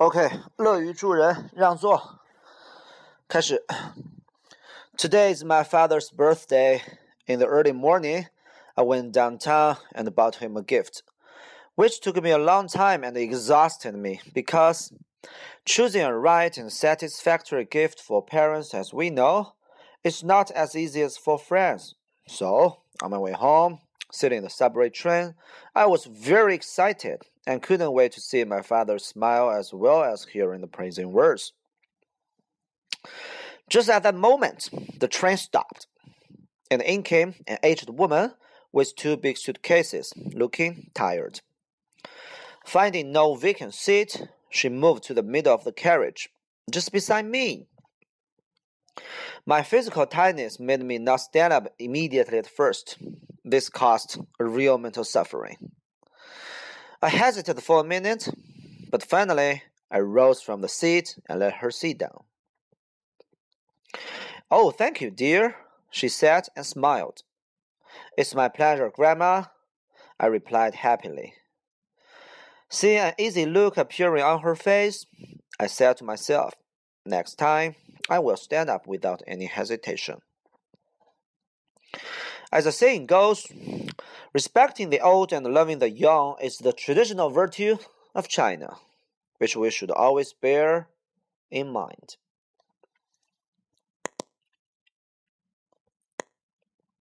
[0.00, 2.20] OK，乐于助人，让座。
[3.28, 3.64] 开始。
[4.96, 6.80] Today is my father's birthday.
[7.26, 8.26] In the early morning,
[8.74, 11.02] I went downtown and bought him a gift,
[11.74, 14.92] which took me a long time and exhausted me because
[15.64, 19.54] choosing a right and satisfactory gift for parents, as we know,
[20.04, 21.96] is not as easy as for friends.
[22.28, 23.80] So, on my way home,
[24.11, 25.35] sitting in the subway train,
[25.75, 30.25] I was very excited and couldn't wait to see my father smile as well as
[30.25, 31.53] hearing the praising words.
[33.69, 34.69] Just at that moment,
[34.99, 35.87] the train stopped,
[36.69, 38.33] and in came an aged woman
[38.71, 41.41] with two big suitcases, looking tired.
[42.65, 46.29] Finding no vacant seat, she moved to the middle of the carriage,
[46.69, 47.67] just beside me.
[49.45, 52.97] My physical tightness made me not stand up immediately at first.
[53.51, 55.57] This caused a real mental suffering.
[57.01, 58.29] I hesitated for a minute,
[58.89, 62.23] but finally I rose from the seat and let her sit down.
[64.49, 65.57] Oh, thank you, dear,
[65.89, 67.23] she said and smiled.
[68.17, 69.43] It's my pleasure, Grandma,
[70.17, 71.33] I replied happily.
[72.69, 75.05] Seeing an easy look appearing on her face,
[75.59, 76.53] I said to myself,
[77.05, 77.75] Next time,
[78.09, 80.21] I will stand up without any hesitation.
[82.51, 83.47] As the saying goes,
[84.33, 87.77] respecting the old and loving the young is the traditional virtue
[88.13, 88.75] of China,
[89.37, 90.89] which we should always bear
[91.49, 92.17] in mind.